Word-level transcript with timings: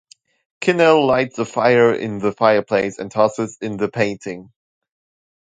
Kinnell 0.61 1.05
lights 1.05 1.37
a 1.37 1.45
fire 1.45 1.93
in 1.93 2.17
the 2.17 2.31
fireplace, 2.31 2.97
and 2.97 3.11
tosses 3.11 3.59
in 3.61 3.77
the 3.77 3.87
painting. 3.87 4.51